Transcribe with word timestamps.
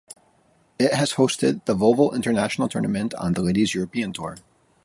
It 0.79 0.95
has 0.95 1.13
hosted 1.13 1.63
the 1.65 1.75
Volvo 1.75 2.11
International 2.15 2.67
Tournament 2.67 3.13
on 3.13 3.33
the 3.33 3.43
Ladies 3.43 3.75
European 3.75 4.13
Tour. 4.13 4.37